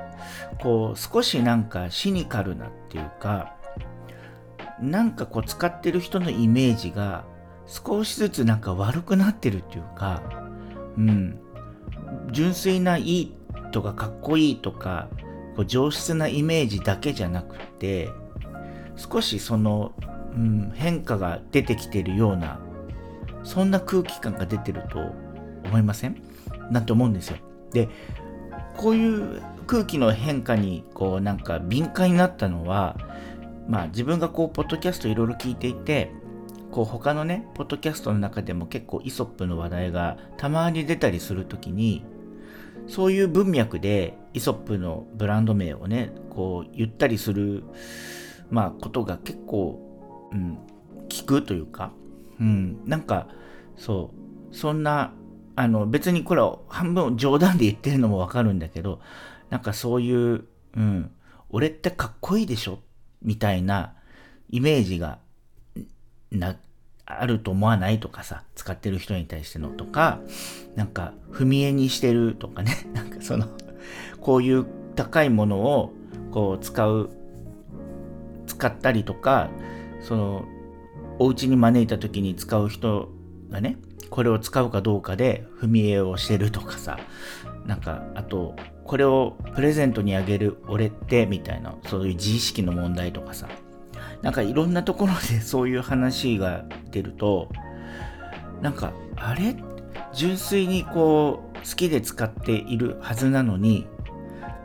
[0.60, 3.56] こう少しなんかシニカルなっていうか
[4.80, 7.24] なんかこう使ってる人のイメージが
[7.68, 10.22] 少しずつなんか悪くなってるっていうか
[10.96, 11.38] うん
[12.32, 13.34] 純粋ないい
[13.72, 15.08] とかかっこいいとか
[15.54, 18.08] こう上質なイメージだけじゃなくて
[18.96, 19.92] 少しその、
[20.34, 22.58] うん、変化が出てきてるような
[23.44, 24.98] そんな空気感が出てると
[25.64, 26.22] 思いません？
[26.70, 27.36] なんて思うんですよ。
[27.72, 27.88] で
[28.76, 32.96] こういう空気の変化にこうなんか敏感になったのは
[33.68, 36.10] まあ自分がこうポッドキャストいろいろ聞いていて
[36.70, 42.04] こう他のねポッドキャストの中でも結構イソップの話題がたまに出たりする時に
[42.86, 47.64] そういう文脈でイソップのブランド名をねこう言ったりする
[48.50, 50.58] まあことが結構、うん、
[51.08, 51.92] 聞くというか、
[52.40, 53.28] うん、なんか
[53.76, 54.12] そ
[54.52, 55.12] うそんな
[55.56, 59.00] あの別にこれは半分冗談で言ってるのもわかるんだけど
[59.50, 60.44] なんかそういう、
[60.76, 61.10] うん、
[61.50, 62.78] 俺ってかっこいいでしょ？
[63.22, 63.94] みたいな
[64.50, 65.18] イメージが
[66.30, 66.56] な
[67.10, 70.20] あると思わないとかさ、使ってる人に対してのとか、
[70.76, 73.46] なんか、踏み絵にしてるとかね、 なんかその、
[74.20, 75.92] こういう高いものを、
[76.30, 77.08] こう、使う、
[78.46, 79.48] 使ったりとか、
[80.02, 80.44] その、
[81.18, 83.08] お家に招いた時に使う人
[83.48, 83.78] がね、
[84.10, 86.98] これを使うかどうかで踏み絵をしてるとかさ、
[87.66, 93.48] なんか、あと、これをプレゼントにあげる俺ってみたいな、そういう自意識の問題とかさ、
[94.22, 97.48] なんかいろんなところで そういう話が出ると、
[98.62, 99.56] なんか、あれ？
[100.12, 103.86] 純粋にこう、好きで使っているはずなのに、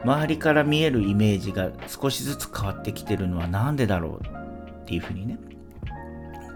[0.03, 4.25] 周りから見えるイメージが少しずつ変わってきてるのは何でだろう
[4.83, 5.37] っていうふうにね、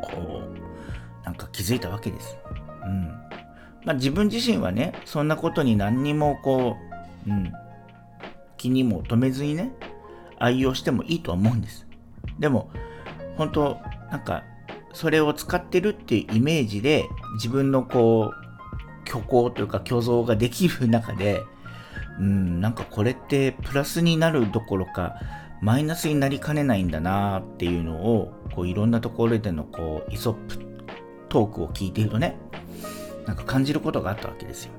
[0.01, 2.37] こう、なんか気づいたわけです。
[2.85, 3.07] うん。
[3.85, 6.75] まあ自分自身はね、そんなことに何にもこ
[7.25, 7.51] う、うん、
[8.57, 9.71] 気にも留めずにね、
[10.39, 11.86] 愛用してもいいとは思うんです。
[12.39, 12.69] でも、
[13.37, 13.77] 本当
[14.11, 14.43] なんか
[14.93, 21.43] それを使ってるっていうイメージで自分のこう虚構というか虚像ができる中で
[22.19, 25.15] うんなんかこれってプラスになるどころか
[25.61, 30.57] マイナスになりかねないんだなっていうのをこういろんなところでのこうイソップ
[31.29, 32.35] トークを聞いているとね
[33.27, 34.71] なんか感じることがあったわけですよ。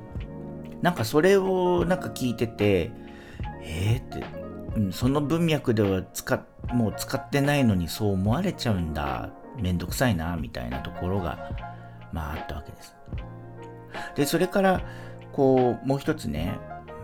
[0.83, 2.91] なんかそれをなんか聞いてて
[3.63, 4.25] えーって、
[4.93, 6.41] その文脈では使っ
[6.73, 9.31] もう使ってないのにそう思われちゃうんだ。
[9.61, 11.51] めんどくさいなみたいなところが
[12.13, 12.95] まああったわけです。
[14.15, 14.83] でそれから
[15.33, 16.59] こうもう一つね、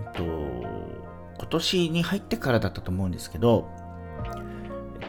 [0.06, 3.68] えっと、今年に入ってからだったと思うんですけど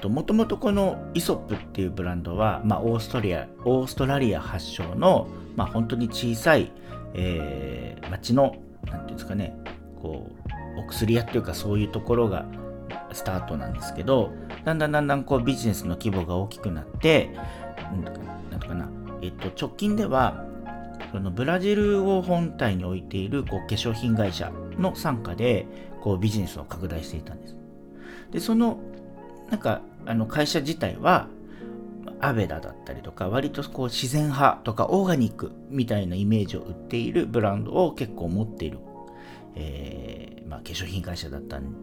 [0.04, 6.72] もともとこのイソップっていうブランドは、まあ、オーストリアオーストラリア発祥の、まあ、本当に小さい、
[7.16, 9.58] えー、町の何ていうんですかね
[10.00, 10.45] こう
[10.78, 12.46] お薬屋っていうかそういうところが
[13.14, 14.32] スタートなんですけど
[14.64, 17.32] だんだんだんだんこうビジネスの規模が大きくなって
[18.52, 18.90] なんかな、
[19.22, 20.46] えっと、直近では
[21.12, 25.66] そのブラジルを本体に置いているこう化粧品会社の傘下で
[26.02, 27.56] こうビジネスを拡大していたんです。
[28.32, 28.80] でその
[29.50, 31.28] なんかあの会社自体は
[32.20, 38.80] アベダだったりとか割とこう自然派とかオーガニックみたいなイメージを売っているブランドを結構持っている、
[39.56, 41.76] えーまあ、化粧品会社だったん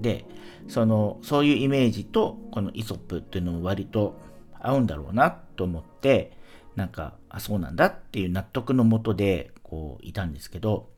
[0.00, 0.24] で、
[0.68, 4.18] その、そういうイメージと、このイソップっていうのも割と
[4.60, 6.36] 合うんだろうなと思って、
[6.76, 10.90] なんか、あ、そうなんだっていう納得のもとで、こう、いたんですけど、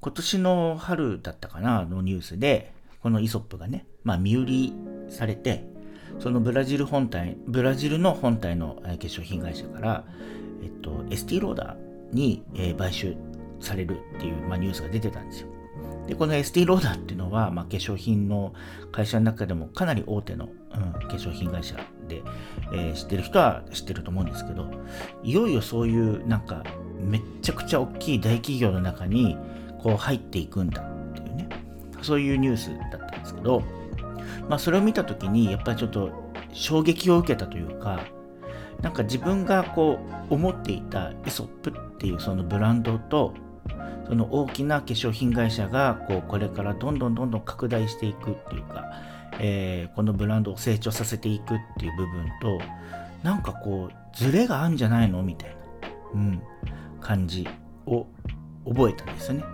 [0.00, 4.72] 今年の春だったかな、のニュースで、このイソップがね、まあ、身売り
[5.08, 5.64] されて、
[6.18, 10.04] そのブラジル本体、ブラジルの本体の化粧品会社から、
[10.62, 13.16] えっと、エスティローダーに、えー、買収
[13.60, 15.48] されるっていう、まあ、ニュースが出てたんですよ。
[16.06, 18.52] で、このエスティローダーっていうのは、まあ、化粧品の
[18.90, 21.76] 会社の中でもかなり大手の、うん、化粧品会社
[22.08, 22.22] で、
[22.72, 24.70] えー、知ってる人は知ってると思うんですけど、
[25.22, 26.64] いよいよそういうなんか
[26.98, 29.36] めっちゃくちゃ大きい大企業の中に
[29.78, 31.48] こう入っていくんだっていうね
[32.02, 33.62] そういうニュースだったんですけど、
[34.48, 36.10] まあ、それを見た時にやっぱりちょっと
[36.52, 38.00] 衝撃を受けたというか
[38.82, 39.98] なんか自分がこ
[40.30, 43.34] う思っていたイソップっていうそのブランドと
[44.06, 48.92] その大きな化粧品会社がこうこれからどんどんどんどん拡大していくっていうか、
[49.38, 52.60] えー、このブランドを成長させていくっていう部分と
[53.22, 55.56] なんかこうズレがあるんじゃないのみたいな、
[56.14, 56.42] うん、
[57.00, 57.46] 感じ
[57.86, 58.06] を
[58.66, 59.44] 覚えたんですよね。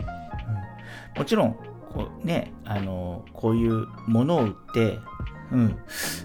[1.14, 1.52] うん、もちろん
[1.92, 4.98] こうねあのこういうものを売って、
[5.52, 5.78] うん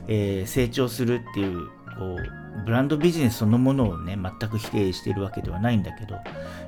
[0.08, 1.70] えー、成長するっていう
[2.02, 6.18] こうブランドビジネスそのものをね全く否定しているわけではないんだけど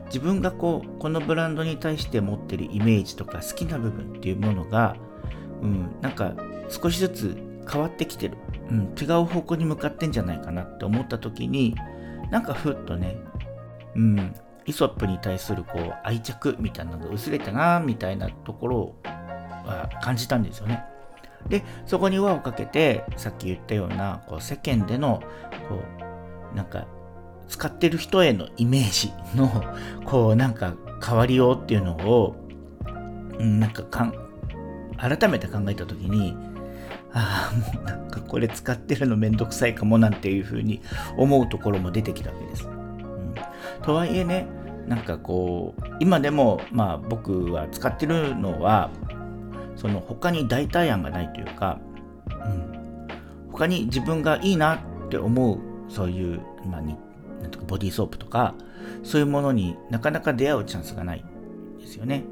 [0.05, 4.95] 自分がこうこのブランドに対して持ってるイメージとか好きな部分っていうものが、
[5.63, 6.35] うん、なんか
[6.69, 7.37] 少しずつ
[7.69, 8.37] 変わってきてる、
[8.69, 11.75] うん、違う方向に向かってんじゃないかなって思った時に
[12.29, 13.17] なんかふっとね、
[13.95, 20.92] うん、イソップに対するこう愛着みたいなのが薄れたなみたいなところは感じたんですよね。
[21.49, 25.21] でそこに輪をかけてさっき言ったようなこう世間での
[25.69, 25.82] こ
[26.53, 26.88] うなんか
[27.47, 29.49] 使ってる人へのイメージの
[30.06, 30.75] こうなんか
[31.06, 32.36] 変わりようっていうのを、
[33.38, 34.13] なんかかん
[34.97, 36.36] 改めて考えた時に
[37.12, 40.82] ああもうなんかこれ使ってるのめんどくさいかもなんていうふうに
[41.17, 42.67] 思うところも出てきたわけです。
[42.67, 43.36] うん、
[43.84, 44.47] とはいえね
[44.88, 48.89] なんかこう今でもまあ僕は使ってるのは
[49.75, 51.79] その他に代替案がないというか、
[52.29, 53.07] うん、
[53.51, 55.59] 他に自分がいいなって思う
[55.89, 56.95] そういう、まあ、に
[57.41, 58.55] なんとかボディーソープとか
[59.03, 61.25] そういうものになかなか出会うチャンスがない
[61.79, 62.23] ですよね。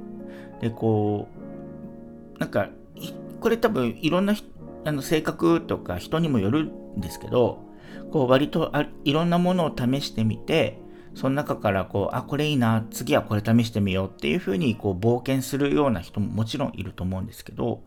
[0.61, 1.27] でこ
[2.35, 2.69] うなんか
[3.39, 4.35] これ多分いろんな
[4.83, 7.63] あの性格とか人にもよるんですけど
[8.11, 10.80] こう割とあいろんなものを試してみて
[11.13, 17.83] その中からこう、あ、これいいな、次はこれ試してみようっていうふうにこう冒険するような人ももちろんいると思うんですけど、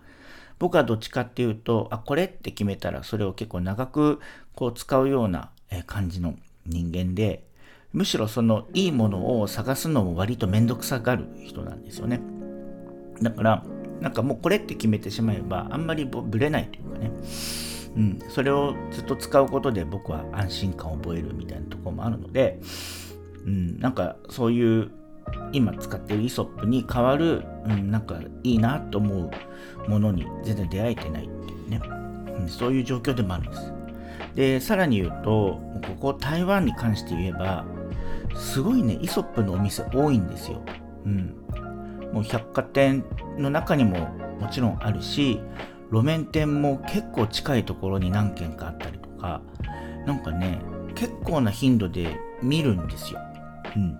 [0.58, 4.20] 僕はどっちかっていうと、あ、これって決めたらそれを結構長く
[4.54, 5.50] こう使うような
[5.86, 6.34] 感じの
[6.66, 7.44] 人間で、
[7.92, 12.20] むしろそのいいものを探すのも割とめんどくさがる人なんですよね。
[13.22, 13.64] だから、
[14.00, 17.10] なんかもうこれって決めてしまえば、あんまりぶれないというかね。
[17.96, 22.58] うん、それをずっと使うことで僕は安心感を覚えるみたいなところもあるので、
[23.44, 24.90] うん、なんかそういう
[25.52, 29.30] 今使ってるイソップに代わる、うん、なんかいいなと思
[29.86, 31.80] うものに全然出会えてないっていうね、
[32.38, 33.72] うん、そういう状況でもあるんです。
[34.34, 35.60] で、さらに言うと、
[35.98, 37.64] ここ台湾に関して言えば、
[38.34, 40.60] すごいね、イソップのお店多いんですよ。
[41.04, 41.34] うん。
[42.12, 43.04] もう百貨店
[43.38, 43.98] の中にも
[44.40, 45.40] もちろんあるし、
[45.90, 49.40] 路面店も結構近いところに何軒かあったりとか、
[50.06, 50.60] なんかね、
[50.94, 53.20] 結構な頻度で見るんですよ。
[53.76, 53.94] うん。
[53.94, 53.98] だ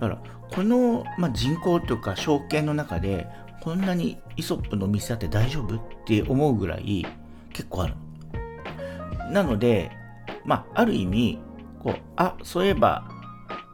[0.00, 0.18] から、
[0.50, 3.26] この、まあ、人口というか証券の中で、
[3.60, 7.06] こんなにイソップの店あって大丈夫って思うぐらい
[7.52, 7.94] 結構ある。
[9.30, 9.90] なので、
[10.44, 11.38] まあ、ある意味、
[11.82, 13.08] こう、あ、そういえば、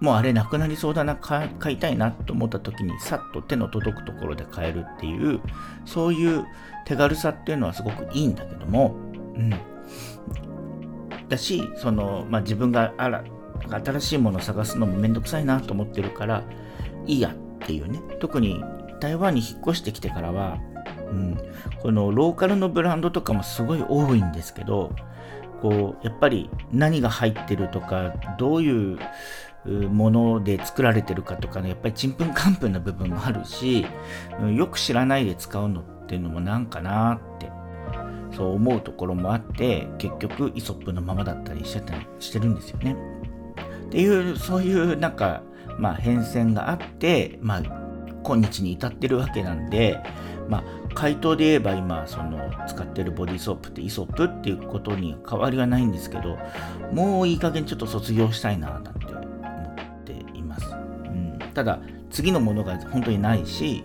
[0.01, 5.41] もうあれなくなりそうだな、買いたいなと思った時に、さっと手の届くところで買えるっていう、
[5.85, 6.45] そういう
[6.85, 8.95] 手軽さっていうのはすごくいいんだけども、
[9.35, 9.55] うん。
[11.29, 13.25] だし、その、まあ、自分があら
[13.75, 16.45] 新しいものを探すのもめんどくさいなと思ってるから
[17.07, 18.63] いいやっていうね特に
[19.01, 20.59] 台湾に引っ越してきてからは、
[21.11, 21.39] うん、
[21.83, 24.95] このローカルのブランドとかもすごい多いんですけど
[25.61, 28.99] こうやっぱり何が入ってるとかどういう
[29.67, 33.87] もので作られてるかとかねやっぱりちんぷんかんぷんな部分もあるし、
[34.41, 37.51] うん、よく知らないで使うのっていうのもなんかなって
[38.37, 42.97] そう思うところもあって結局イソップのままだったりしてたりしてるんですよね。
[43.87, 45.43] っていうそういうなんか、
[45.79, 47.63] まあ、変遷があって、まあ、
[48.23, 50.01] 今日に至ってるわけなんで、
[50.49, 56.39] まあ、回答で言えば今その使ってるボディーソープってイソップっていうことに変わりはないんですけど
[56.93, 60.75] もういい加減ちょっと卒業したいななんて思っています、う
[61.09, 61.81] ん、ただ
[62.11, 63.85] 次のものが本当にないし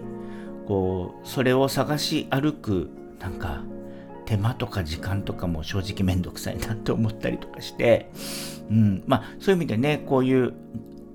[0.67, 3.63] こうそれを探し歩くなんか
[4.31, 8.09] 手間とか時間とかも正直めんどくさいなって思ったりとかして、
[8.69, 10.53] うん、まあそういう意味でね、こういう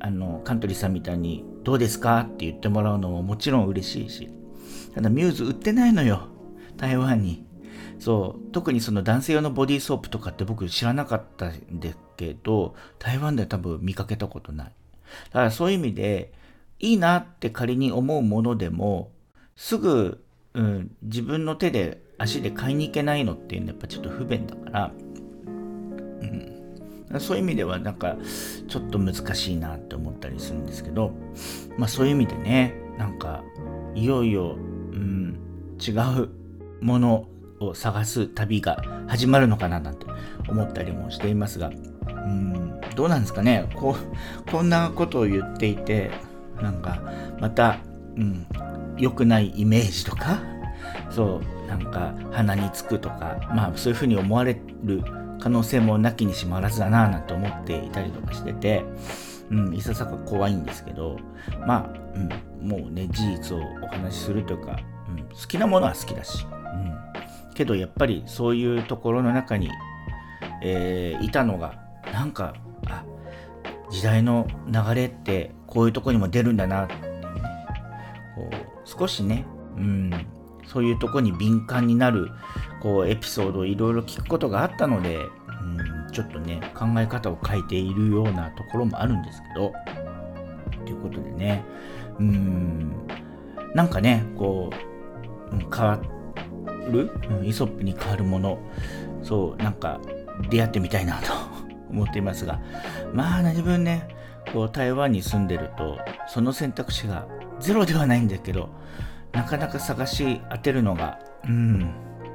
[0.00, 4.28] あのカントリーさんみたいにどうですかって言ってもらうのももちろん嬉しいし、
[4.94, 6.28] ただミューズ売ってないのよ、
[6.76, 7.46] 台湾に。
[7.98, 14.66] そう、特にその男性用のボディーソープとかって僕知らなかったんですけど、台湾では多分見かけたことない。
[14.66, 14.72] だ
[15.32, 16.34] からそういう意味で、
[16.80, 19.10] いいなって仮に思うものでも、
[19.56, 24.92] すぐ、うん、自分の手で足で買いに行けないのっていうのはやっぱちょっと不便だから、
[27.12, 28.16] うん、そういう意味ではなんか
[28.68, 31.12] ちょっと難しいなって思ったりするんですけど、
[31.76, 33.44] まあそういう意味でね、なんか
[33.94, 34.58] いよいよ、う
[34.96, 35.38] ん、
[35.80, 36.28] 違う
[36.80, 37.28] もの
[37.60, 40.06] を探す旅が始まるのかななんて
[40.48, 43.68] 思ったりもしていますが、うん、どうなんですかね。
[43.74, 43.96] こ
[44.46, 46.10] う、こんなことを言っていて、
[46.60, 47.02] なんか
[47.40, 47.78] また、
[48.16, 48.46] うん、
[48.98, 50.42] 良くないイメージとか、
[51.10, 55.02] そう、なんか鼻につくとか、まあそういうふうに思われる
[55.40, 58.84] 可能性もなきにしもあらずだななんて思っていたりとかしてて、
[59.50, 61.18] うん、いささか怖いんですけど、
[61.66, 69.70] まあ、うん、もうね、事実をお話しするというか、うん、好きなものは好きだし、うん、けどやっぱりそういうところの中に、
[70.62, 71.74] えー、いたのが、
[72.12, 72.54] なんか、
[72.88, 73.04] あ、
[73.90, 77.22] 時代の流れってこういうとこにも出るんだなってね、
[78.34, 79.44] こう少しね、
[79.76, 80.10] うん、
[80.66, 82.30] そういうとこに敏感になる
[82.80, 89.72] こうエピソードをいろいろ聞くことがあったので、うん、ちょっとね考え方を変えているようなところもあるんですけど
[90.84, 91.64] ということでね
[92.18, 93.06] うん
[93.74, 96.00] なんかねこう、変わ
[96.90, 98.58] る、うん、イソップに変わるもの
[99.22, 100.00] そうなんか
[100.48, 101.32] 出会ってみたいなと
[101.90, 102.60] 思っていますが
[103.12, 104.08] まあ何分ね
[104.52, 105.98] こう台湾に住んでると
[106.28, 107.26] その選択肢が
[107.60, 108.70] ゼロではないんだけど
[109.36, 111.92] なかなか探し当てるのがうん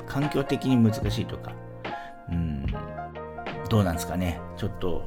[0.08, 1.54] 環境的に難しいとか、
[2.30, 2.66] うん、
[3.70, 4.40] どうなんですかね。
[4.58, 5.04] ちょっと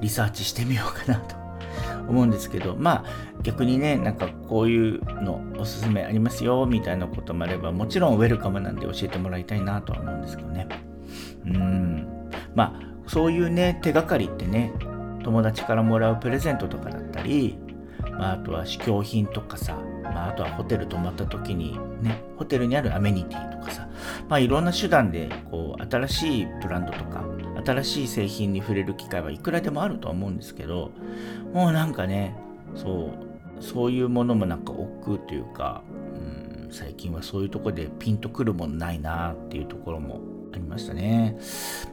[0.00, 1.36] リサーチしてみようかなと
[2.08, 3.04] 思うんですけど、まあ
[3.42, 10.68] 逆にね、なんかこういうのおすすめありますよみたいなこともあれば、もちろんウェルカムなんで教えてもらいたいなとは思うんですけどね。
[11.44, 12.06] うん。
[12.54, 14.72] まあそういうね、手がかりってね、
[15.24, 17.58] 友達からもらうプレゼントとかだったり、
[18.18, 19.78] まあ、あとは試供品とかさ、
[20.12, 23.88] まあ、あとはホテル泊まった時にね、ホテルにあるアメニティとかさ、
[24.28, 27.24] まあ、いろんな手段でこう新しいブランドとか
[27.64, 30.92] 新しい製品に触れる機会はいくらでもあるとは思うんですけど
[31.52, 32.36] もうなんかね
[32.74, 33.12] そ
[33.58, 35.82] うそういうものもなんか億劫というか、
[36.14, 40.20] うん、最近はそういうとこでピンとくるものないなっていうところも
[40.52, 41.36] ありましたね。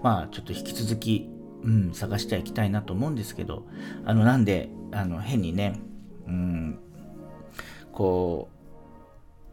[0.04, 1.30] まあちょっと引き続き、
[1.64, 3.66] うん、探していきたいなと思うんですけど
[4.06, 5.80] あのなんであの変にね
[6.28, 6.80] うん
[7.96, 8.50] こ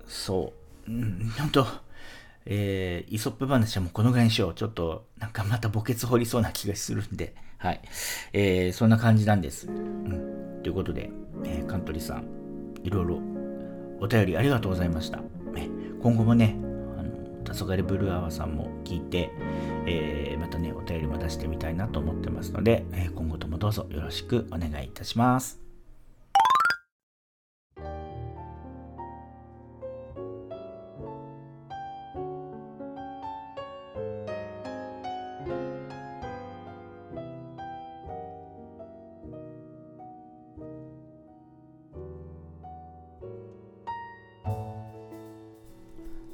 [0.06, 0.52] うそ
[0.86, 1.66] ううん本当
[2.44, 4.54] えー、イソップ話はもうこのぐらいにしよう。
[4.54, 7.80] ちょっと、なんかまた墓穴掘りそうな気がするんで、 はい。
[8.32, 9.68] えー、そんな感じなんです。
[9.68, 10.60] うん。
[10.62, 11.10] ということで、
[11.44, 12.24] えー、カントリーさん、
[12.82, 13.20] いろいろ
[14.00, 15.18] お便りありがとうございました。
[15.18, 15.68] ね、
[16.02, 16.56] 今後もね、
[16.98, 17.10] あの、
[17.44, 19.30] 黄昏ブルーアワーさんも聞いて、
[19.86, 25.61] えー、またね、お便りも出してみたいなと思ってますので、え、今後ともどうぞよろしくお願いいたします。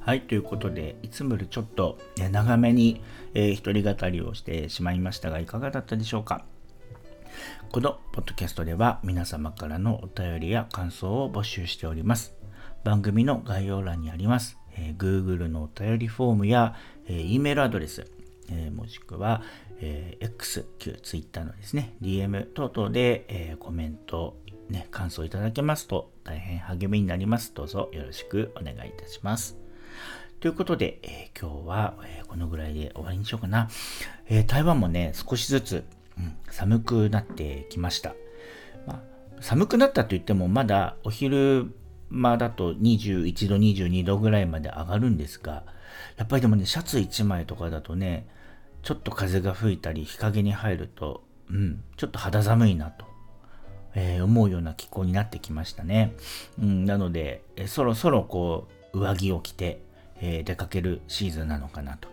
[0.09, 1.99] はい、ということで、いつもよりちょっと
[2.31, 3.03] 長めに、
[3.35, 6.45] えー、一人語りをしてしまいましたが、いかがだったでしょうか？
[7.71, 12.33] このポッドキャストでは皆様からのお便りや感想を募集しております。
[12.83, 16.73] 番組の概要欄にあります、えー、Google のお便りフォームや、
[17.05, 18.11] えー、E メールアドレス、
[18.49, 19.43] えー、もしくは、
[19.79, 24.39] えー、X、旧 Twitter のですね、DM 等々で、えー、コメント、
[24.69, 27.53] ね、感想いただけますと大変励みになります。
[27.53, 29.68] どうぞよろしくお願いいたします。
[30.39, 33.67] ということで、えー、今日は、えー、このぐらいで終わりにしようかな。
[34.29, 35.83] えー、台湾もね、少しずつ、
[36.17, 38.15] うん、寒くなってきました。
[38.87, 41.73] まあ、寒くなったといっても、まだお昼
[42.09, 45.65] 間だと21度、22度ぐらいまで上がるんですが、
[46.15, 48.25] やっぱりでもね、シャツ1枚とかだとね、
[48.81, 53.05] ちょっと風が吹いたり、日陰に入ると、うん、ちょっと肌寒いなと。
[53.93, 56.15] えー、思うような気候になってきましたね。
[56.61, 59.81] うん、なので、えそろそろこう、上着を着て、
[60.21, 62.09] えー、出かけるシーズンなのかなと、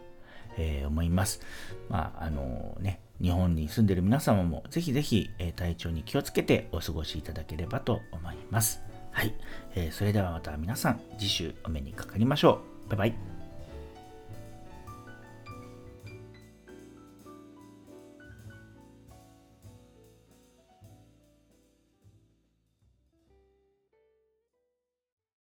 [0.59, 1.41] えー、思います。
[1.89, 8.83] まあ、あのね、日本に住んでる皆様もぜひぜひ、えー、体調に気をつけてお過ごしいただければと思います。
[9.13, 9.35] はい。
[9.75, 12.91] えー、それではまた皆さん、次週お目にかかりましょう。
[12.91, 13.36] バイバイ。